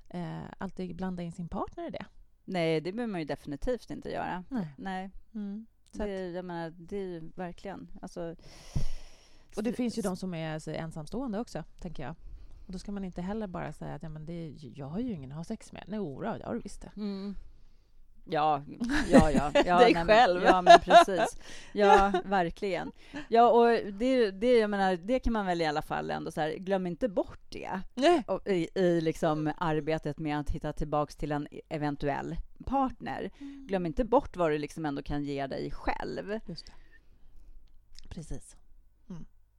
[0.10, 2.06] eh, alltid blanda in sin partner i det.
[2.46, 4.44] Nej, det behöver man ju definitivt inte göra.
[4.50, 4.68] Nej.
[4.78, 5.66] Nej, Mm.
[5.92, 7.88] Så att, det, jag menar, det är ju verkligen...
[8.02, 8.36] Alltså,
[9.56, 12.16] och det finns ju de som är så, ensamstående också, tänker jag.
[12.66, 15.14] Och då ska man inte heller bara säga att ja, men det, jag har ju
[15.14, 15.84] ingen att ha sex med.
[15.88, 16.92] Nej, ora, det har du visst det.
[16.96, 17.36] Mm.
[18.26, 18.64] Ja,
[19.12, 19.52] ja, ja.
[19.66, 20.44] ja Dig själv.
[20.44, 21.40] Ja, men precis.
[21.74, 22.92] Ja, verkligen.
[23.30, 26.42] Ja, och det, det, jag menar, det kan man väl i alla fall ändå så
[26.42, 27.82] här, glöm inte bort det
[28.28, 33.32] och i, i liksom arbetet med att hitta tillbaks till en eventuell partner.
[33.68, 36.40] Glöm inte bort vad du liksom ändå kan ge dig själv.
[36.48, 36.74] Just det.
[38.10, 38.56] Precis.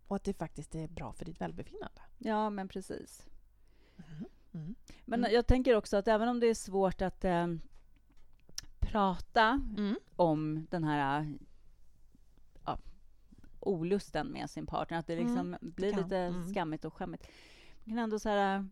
[0.06, 0.08] Mm.
[0.08, 2.00] Och att det faktiskt är bra för ditt välbefinnande.
[2.18, 3.26] Ja, men precis.
[4.54, 4.74] Mm.
[5.04, 5.32] Men Mm.
[5.34, 7.46] jag tänker också att även om det är svårt att eh,
[8.80, 9.96] prata Mm.
[10.16, 11.34] om den här
[12.64, 12.78] ja,
[13.60, 16.02] olusten med sin partner, att det liksom Mm, blir kan.
[16.02, 16.44] lite Mm.
[16.54, 17.28] skammigt och skämmigt.
[17.84, 18.68] Man kan ändå så här,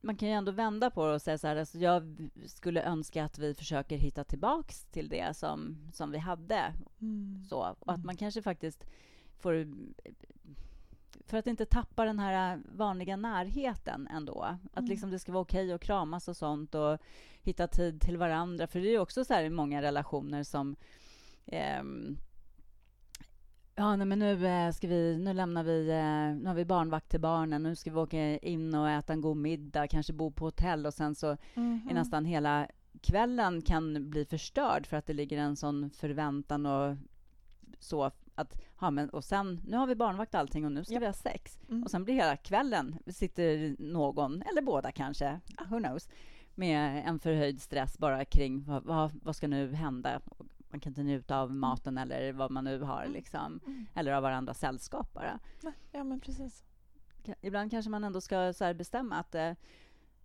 [0.00, 3.24] man kan ju ändå vända på det och säga så här, alltså jag skulle önska
[3.24, 6.72] att vi försöker hitta tillbaks till det som, som vi hade.
[7.00, 7.44] Mm.
[7.48, 8.06] Så, och att Mm.
[8.06, 8.86] man kanske faktiskt
[9.38, 9.66] får
[11.26, 14.42] för att inte tappa den här vanliga närheten ändå.
[14.72, 14.90] Att Mm.
[14.90, 16.98] liksom det ska vara okej att kramas och sånt och
[17.42, 18.66] hitta tid till varandra.
[18.66, 20.76] För det är ju också så här i många relationer som
[21.46, 22.16] ehm,
[23.78, 27.10] Ja, nej, men nu, eh, ska vi, nu lämnar vi, eh, nu har vi barnvakt
[27.10, 30.44] till barnen, nu ska vi åka in och äta en god middag, kanske bo på
[30.44, 31.86] hotell och sen så Mhm.
[31.90, 32.68] är nästan hela
[33.02, 36.96] kvällen kan bli förstörd för att det ligger en sån förväntan och
[37.78, 40.94] så att, ja men och sen, nu har vi barnvakt och allting och nu ska
[40.94, 41.02] Japp.
[41.02, 41.58] vi ha sex.
[41.68, 41.82] Mm.
[41.82, 46.08] Och sen blir hela kvällen, sitter någon, eller båda kanske, who knows,
[46.54, 50.20] med en förhöjd stress bara kring vad, vad, vad ska nu hända?
[50.68, 53.12] Man kan inte njuta av maten eller vad man nu har, Mm.
[53.12, 53.60] liksom.
[53.66, 53.86] Mm.
[53.94, 55.38] Eller av varandras sällskap bara.
[55.92, 56.64] Ja, men precis.
[57.40, 59.52] Ibland kanske man ändå ska så bestämma att eh,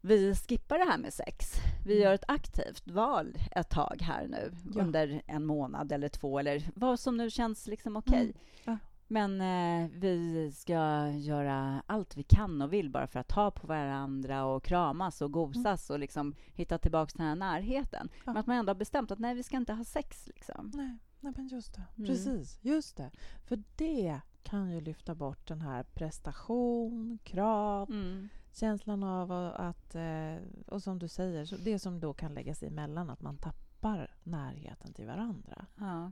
[0.01, 1.55] vi skippar det här med sex.
[1.85, 2.03] Vi Mm.
[2.03, 4.81] gör ett aktivt val ett tag här nu Ja.
[4.81, 8.21] under en månad eller två eller vad som nu känns liksom okej.
[8.21, 8.33] Mm.
[8.65, 8.77] Ja.
[9.07, 13.67] Men eh, vi ska göra allt vi kan och vill bara för att ta på
[13.67, 18.01] varandra och kramas och gosas och liksom hitta tillbaka till den här närheten.
[18.01, 18.13] Mm.
[18.17, 18.21] Ja.
[18.25, 20.27] Men att man ändå har bestämt att nej, vi ska inte ha sex.
[20.27, 20.71] Liksom.
[20.73, 21.83] Nej, nej men just det.
[21.97, 22.07] Mm.
[22.07, 23.11] Precis, just det.
[23.47, 28.29] För det kan ju lyfta bort den här prestation, krav, Mm.
[28.53, 29.95] Känslan av att...
[29.95, 30.35] eh,
[30.67, 35.07] Och som du säger, det som då kan läggas emellan, att man tappar närheten till
[35.07, 35.65] varandra.
[35.79, 36.11] Ja.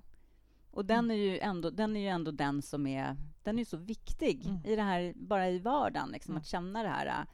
[0.71, 3.65] Och den är ju ändå den, är ju ändå den som är, den är ju
[3.65, 4.65] så viktig Mm.
[4.65, 6.39] i det här, bara i vardagen, liksom, Mm.
[6.41, 7.25] att känna det här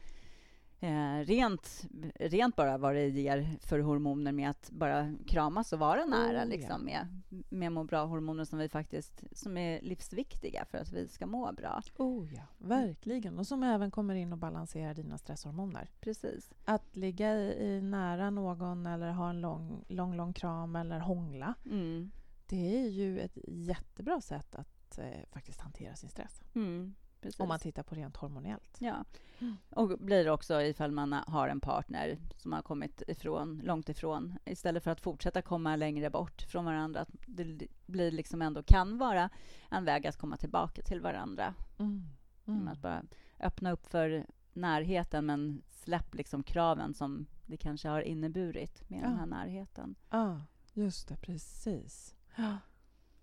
[0.86, 6.06] eh, rent, rent bara vad det ger för hormoner med att bara kramas och vara
[6.06, 6.46] nära ja.
[6.46, 11.26] liksom, med, med må bra-hormoner som vi faktiskt, som är livsviktiga för att vi ska
[11.26, 11.82] må bra.
[11.98, 13.40] Oh ja, verkligen.
[13.40, 15.90] Och som även kommer in och balanserar dina stresshormoner.
[16.00, 16.54] Precis.
[16.66, 21.54] Att ligga i, i nära någon eller ha en lång, lång, lång kram eller hångla,
[21.66, 22.12] Mm.
[22.46, 26.42] det är ju ett jättebra sätt att eh, faktiskt hantera sin stress.
[26.56, 26.96] Mm.
[27.28, 27.40] Precis.
[27.40, 28.78] Om man tittar på rent hormonellt.
[28.80, 29.06] Ja.
[29.40, 29.58] Mm.
[29.70, 34.84] Och blir också ifall man har en partner som har kommit ifrån, långt ifrån, istället
[34.84, 39.30] för att fortsätta komma längre bort från varandra, att det blir liksom ändå kan vara
[39.70, 41.54] en väg att komma tillbaka till varandra.
[41.80, 42.04] Mm.
[42.48, 42.68] Mm.
[42.68, 43.04] Att bara
[43.40, 49.12] öppna upp för närheten, men släpp liksom kraven som det kanske har inneburit med den
[49.12, 49.18] Ja.
[49.18, 49.96] här närheten.
[50.10, 50.42] Ja,
[50.74, 51.16] just det.
[51.16, 52.16] Precis.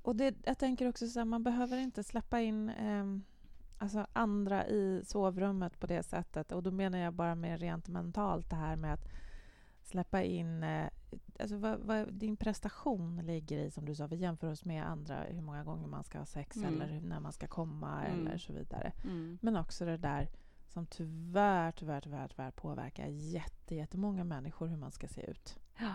[0.02, 3.22] Och det, jag tänker också så här, man behöver inte släppa in ehm,
[3.82, 6.52] alltså andra i sovrummet på det sättet.
[6.52, 9.08] Och då menar jag bara med rent mentalt det här med att
[9.82, 10.62] släppa in...
[10.62, 10.88] Eh,
[11.40, 14.06] alltså vad, vad din prestation ligger i, som du sa.
[14.06, 16.74] Vi jämför oss med andra, hur många gånger man ska ha sex Mm.
[16.74, 18.26] eller hur, när man ska komma Mm.
[18.26, 18.92] eller så vidare.
[19.04, 19.38] Mm.
[19.42, 20.28] Men också det där
[20.68, 25.58] som tyvärr, tyvärr, tyvärr, tyvärr påverkar jätte, jättemånga människor hur man ska se ut.
[25.78, 25.94] Ja.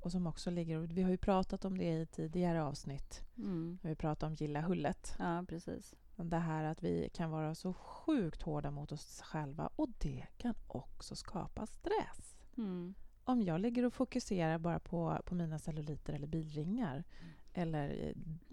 [0.00, 3.78] Och som också ligger, vi har ju pratat om det i tidigare avsnitt, Mm.
[3.82, 5.14] när vi pratade om gilla hullet.
[5.18, 5.94] ja, precis.
[6.16, 10.54] Det här att vi kan vara så sjukt hårda mot oss själva och det kan
[10.66, 12.36] också skapa stress.
[12.56, 12.94] Mm.
[13.24, 17.32] Om jag ligger och fokuserar bara på, på mina celluliter eller bilringar Mm.
[17.52, 18.12] eller eh,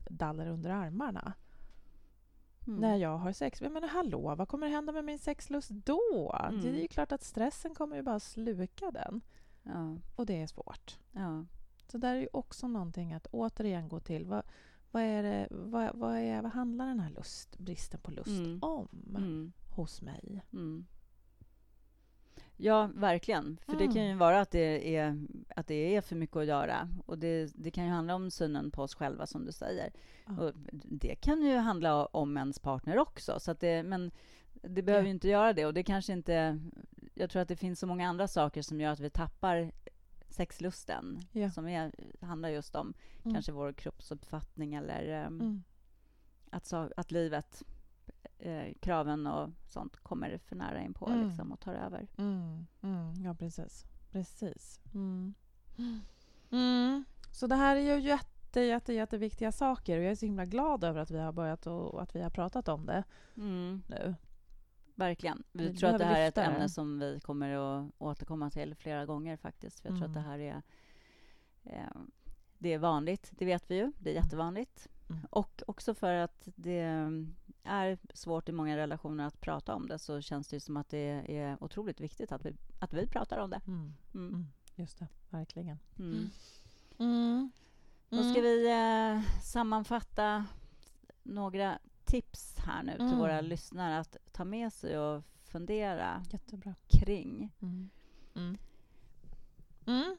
[0.09, 1.33] daller under armarna
[2.67, 2.79] Mm.
[2.79, 3.61] när jag har sex.
[3.61, 6.35] Menar, hallå, vad kommer hända med min sexlust då?
[6.49, 6.61] Mm.
[6.61, 9.21] Det är ju klart att stressen kommer ju bara sluka den.
[9.63, 9.97] Ja.
[10.15, 10.99] Och det är svårt.
[11.11, 11.45] Ja.
[11.87, 14.25] Så där är ju också någonting att återigen gå till.
[14.25, 14.43] Vad,
[14.93, 18.59] vad, är det, vad, vad, är, vad handlar den här lust, bristen på lust Mm.
[18.61, 19.51] om Mm.
[19.69, 20.41] hos mig?
[20.53, 20.85] Mm.
[22.57, 23.57] Ja, verkligen.
[23.65, 23.93] För det Mm.
[23.95, 26.89] kan ju vara att det är, att det är för mycket att göra.
[27.05, 29.91] Och det, det kan ju handla om synen på oss själva, som du säger.
[30.27, 30.43] Ja.
[30.43, 33.39] Och det kan ju handla om ens partner också.
[33.39, 34.11] Så det, men
[34.53, 35.65] det behöver ju inte göra det.
[35.65, 36.59] Och det kanske inte...
[37.13, 39.71] Jag tror att det finns så många andra saker som gör att vi tappar
[40.33, 41.19] sexlusten.
[41.31, 41.51] Ja.
[41.51, 41.91] Som är,
[42.21, 42.93] handlar just om
[43.23, 43.33] Mm.
[43.33, 45.63] kanske vår kroppsuppfattning eller Mm.
[46.51, 47.63] att, sa- att livet,
[48.39, 51.27] eh, kraven och sånt kommer för nära in på Mm.
[51.27, 52.07] liksom, och tar över.
[52.17, 52.65] Mm.
[52.81, 53.13] Mm.
[53.23, 53.85] Ja, precis.
[54.11, 54.79] Precis.
[54.93, 55.33] Mm.
[56.51, 57.03] Mm.
[57.31, 60.83] Så det här är ju jätte, jätte, jätteviktiga saker och jag är så himla glad
[60.83, 63.03] över att vi har börjat och att vi har pratat om det
[63.87, 64.15] nu.
[64.95, 65.43] Verkligen.
[65.51, 68.75] Vi Vi tror att det här är ett ämne som vi kommer att återkomma till
[68.75, 69.79] flera gånger faktiskt.
[69.79, 70.31] För jag tror att det Mm.
[70.31, 70.61] här är
[71.63, 72.01] eh,
[72.57, 73.91] det är vanligt, det vet vi ju.
[73.99, 74.87] Det är jättevanligt.
[75.09, 75.21] Mm.
[75.29, 76.79] Och också för att det
[77.63, 80.89] är svårt i många relationer att prata om det så känns det ju som att
[80.89, 83.61] det är otroligt viktigt att vi, att vi pratar om det.
[83.67, 83.93] Mm.
[84.13, 84.27] Mm.
[84.29, 84.47] Mm.
[84.75, 85.79] Just det, verkligen.
[85.99, 86.29] Mm.
[86.97, 87.51] Mm.
[88.09, 90.45] Då ska vi eh, sammanfatta
[91.23, 91.79] några
[92.13, 93.17] tips här nu till Mm.
[93.19, 96.75] våra lyssnare att ta med sig och fundera Jättebra.
[96.87, 97.51] kring.
[97.61, 97.89] Mm.
[98.35, 98.57] Mm.
[99.85, 100.17] Mm.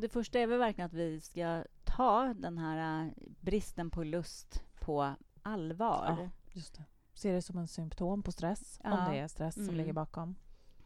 [0.00, 4.64] Det första är väl verkligen att vi ska ta den här eh, bristen på lust
[4.80, 6.16] på allvar.
[6.20, 6.84] Ja, just det.
[7.14, 8.92] se det som en symptom på stress, Ja.
[9.06, 9.74] om det är stress som Mm.
[9.76, 10.34] ligger bakom.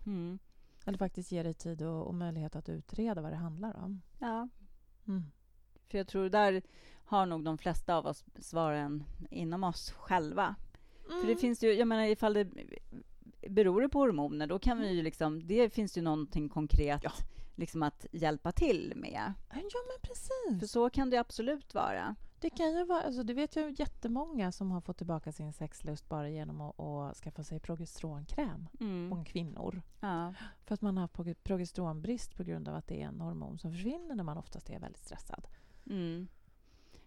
[0.07, 0.39] Mm.
[0.87, 4.03] Eller faktiskt ge dig tid och, och möjlighet att utreda vad det handlar om.
[4.19, 4.49] Ja,
[5.07, 5.25] Mm.
[5.89, 6.63] För jag tror där
[7.05, 10.55] har nog de flesta av oss svaren inom oss själva.
[11.21, 12.49] För det finns ju, jag menar ifall det
[13.49, 17.11] beror det på hormoner, då kan vi ju liksom, det finns ju någonting konkret Ja.
[17.55, 19.33] liksom att hjälpa till med.
[19.51, 20.61] Ja, men precis.
[20.61, 22.17] För så kan det absolut vara.
[22.41, 25.53] Det kan ju vara, alltså det vet jag ju jättemånga som har fått tillbaka sin
[25.53, 28.69] sexlust bara genom att, att skaffa sig progesteronkräm.
[28.81, 29.07] Mm.
[29.09, 29.83] Många kvinnor.
[30.01, 30.35] Ja.
[30.65, 33.59] För att man har haft prog- progesteronbrist på grund av att det är en hormon
[33.59, 35.47] som försvinner när man oftast är väldigt stressad.
[35.91, 36.29] Mm.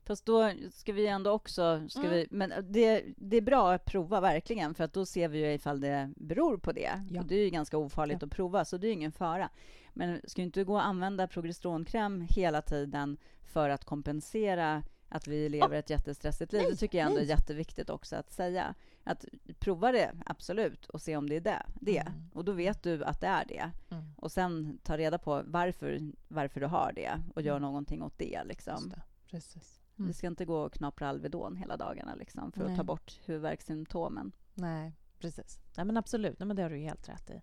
[0.04, 1.90] Fast då ska vi ändå också...
[1.90, 2.12] Ska Mm.
[2.12, 5.54] vi, men det, det är bra att prova, verkligen, för att då ser vi ju
[5.54, 6.92] ifall det beror på det.
[7.12, 7.22] Ja.
[7.22, 8.26] Och det är ju ganska ofarligt Ja.
[8.26, 9.50] att prova, så det är ingen fara.
[9.94, 13.18] Men ska ju inte gå att använda progesteronkräm hela tiden
[13.54, 16.62] för att kompensera att vi lever ett jättestressigt liv.
[16.62, 17.30] Nej, det tycker jag ändå är nej.
[17.30, 18.76] jätteviktigt också att säga.
[19.04, 19.26] Att
[19.60, 21.66] prova det, absolut, och se om det är det.
[21.82, 21.98] det.
[21.98, 22.30] Mm.
[22.34, 23.72] Och då vet du att det är det.
[23.92, 24.14] Mm.
[24.18, 27.62] Och sen ta reda på varför, varför du har det och gör Mm.
[27.62, 28.44] någonting åt det.
[28.44, 28.74] Liksom.
[28.74, 29.02] Just det.
[29.30, 29.82] Precis.
[29.98, 30.08] Mm.
[30.08, 32.72] Vi ska inte gå och knapra Alvedon hela dagarna liksom, för Nej.
[32.72, 34.32] att ta bort huvudvärkssymptomen.
[34.54, 35.60] Nej, precis.
[35.78, 36.40] Nej, men absolut.
[36.40, 37.42] Nej, men det har du ju helt rätt i.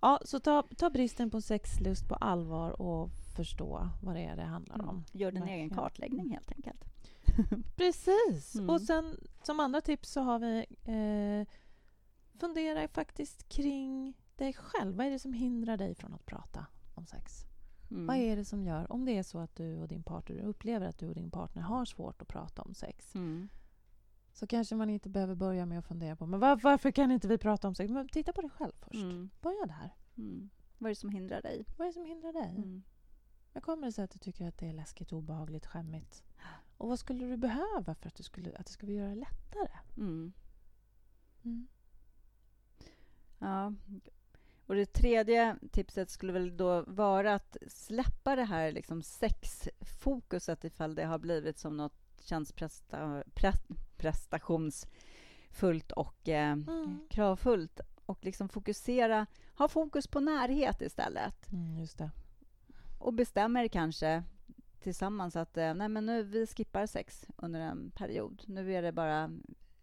[0.00, 4.42] Ja, så ta, ta bristen på sexlust på allvar och förstå vad det är det
[4.42, 4.88] handlar om.
[4.88, 5.04] Mm.
[5.12, 5.70] Gör din egen Verkligen.
[5.70, 6.84] kartläggning helt enkelt.
[7.76, 8.54] Precis.
[8.54, 8.70] Mm.
[8.70, 11.54] Och sen som andra tips så har vi eh,
[12.38, 14.96] fundera faktiskt kring dig själv.
[14.96, 17.44] Vad är det som hindrar dig från att prata om sex?
[17.90, 18.06] Mm.
[18.06, 20.86] Vad är det som gör, om det är så att du och din partner upplever
[20.86, 23.48] att du och din partner har svårt att prata om sex, Mm.
[24.32, 27.28] så kanske man inte behöver börja med att fundera på men var, varför kan inte
[27.28, 27.90] vi prata om sex?
[27.90, 28.94] Men titta på dig själv först.
[28.94, 29.30] Mm.
[29.42, 29.90] Börja där.
[30.16, 30.50] Mm.
[30.78, 31.64] Vad är det som hindrar dig?
[31.76, 32.54] Vad är det som hindrar dig?
[32.56, 32.82] Mm.
[33.52, 36.22] Vad kommer det sig att du tycker att det är läskigt, obehagligt, skämmigt?
[36.76, 39.68] Och vad skulle du behöva för att, du skulle, att det skulle göra det lättare?
[39.96, 40.32] Mm.
[41.44, 41.66] Mm.
[43.38, 43.72] Ja.
[44.66, 50.94] Och det tredje tipset skulle väl då vara att släppa det här liksom sexfokuset ifall
[50.94, 53.52] det har blivit som något känns presta, pre,
[53.96, 57.06] prestationsfullt och eh, Mm.
[57.10, 59.26] kravfullt och liksom fokusera,
[59.58, 61.52] ha fokus på närhet istället.
[61.52, 62.10] Mm, just det.
[62.98, 64.22] och bestämmer kanske
[64.84, 68.42] tillsammans att eh, nej men nu vi skippar sex under en period.
[68.46, 69.30] Nu är det bara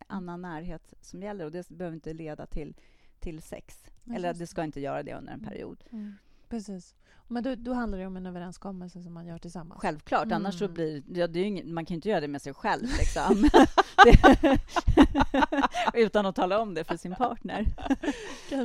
[0.07, 2.75] annan närhet som gäller och det behöver inte leda till,
[3.19, 3.83] till sex.
[4.03, 5.49] Nej, Eller det ska inte göra det under en Mm.
[5.49, 5.83] period.
[5.91, 6.13] Mm.
[6.49, 6.95] Precis.
[7.27, 9.81] Men då, då handlar det om en överenskommelse som man gör tillsammans.
[9.81, 10.73] Självklart, annars så Mm.
[10.73, 12.83] blir ja, det är ju ingen, man kan ju inte göra det med sig själv
[12.99, 13.49] liksom.
[15.93, 17.65] utan att tala om det för sin partner.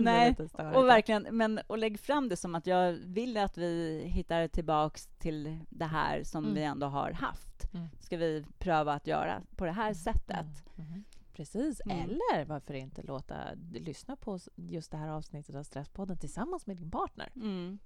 [0.00, 0.36] Nej.
[0.74, 5.06] Och verkligen, men och lägg fram det som att jag vill att vi hittar tillbaks
[5.18, 6.54] till det här som Mm.
[6.54, 7.74] vi ändå har haft.
[7.74, 7.86] Mm.
[8.00, 10.46] Ska vi pröva att göra på det här sättet?
[10.78, 10.90] Mm.
[10.90, 11.04] Mhm.
[11.32, 11.80] Precis.
[11.84, 11.96] Mm.
[11.98, 13.36] Eller varför inte låta
[13.72, 17.32] lyssna på just det här avsnittet av Stresspodden tillsammans med din partner.
[17.36, 17.78] Mm.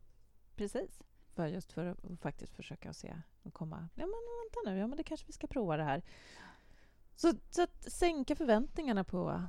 [0.56, 1.02] Precis.
[1.34, 3.88] För just för att faktiskt försöka se och komma...
[3.94, 4.78] Ja, men vänta nu.
[4.78, 6.02] Ja, men det kanske vi ska prova det här.
[7.20, 9.42] Så, så att sänka förväntningarna på...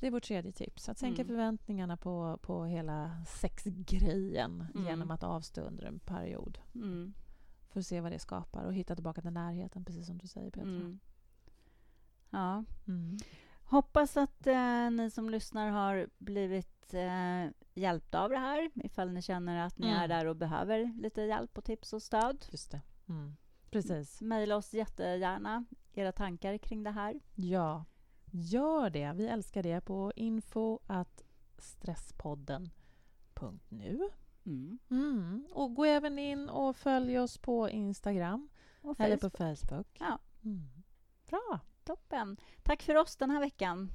[0.00, 0.88] Det är vårt tredje tips.
[0.88, 1.26] Att sänka Mm.
[1.26, 4.86] förväntningarna på, på hela sexgrejen Mm.
[4.86, 6.58] genom att avstå under en period.
[6.74, 7.14] Mm.
[7.68, 10.50] För att se vad det skapar och hitta tillbaka till närheten, precis som du säger,
[10.50, 10.68] Petra.
[10.68, 10.98] Mm.
[12.30, 12.64] Ja.
[12.88, 13.16] Mm.
[13.62, 19.22] Hoppas att eh, ni som lyssnar har blivit eh, hjälpta av det här, ifall ni
[19.22, 20.00] känner att ni Mm.
[20.02, 22.44] är där och behöver lite hjälp och tips och stöd.
[22.50, 22.80] Just det.
[23.08, 23.36] Mm.
[23.70, 24.20] Precis.
[24.22, 25.64] Mejla oss jättegärna
[25.98, 27.20] era tankar kring det här.
[27.34, 27.84] Ja,
[28.30, 29.12] gör det.
[29.12, 31.22] Vi älskar det på info at
[31.58, 34.10] stresspodden.nu.
[34.46, 34.78] Mm.
[34.90, 35.46] Mm.
[35.52, 38.48] Och gå även in och följ oss på Instagram
[38.80, 39.68] Och eller på Facebook.
[39.68, 39.96] Facebook.
[40.00, 40.18] Ja.
[40.44, 40.68] Mm.
[41.28, 41.60] Bra.
[41.84, 42.36] Toppen.
[42.62, 43.92] Tack för oss den här veckan.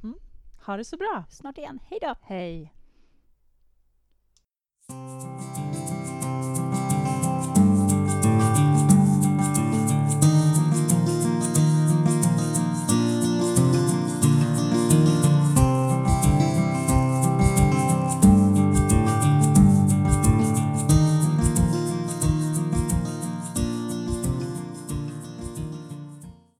[0.65, 1.23] Ha det så bra.
[1.29, 1.79] Snart igen.
[1.89, 2.15] Hej då!
[2.21, 2.73] Hej.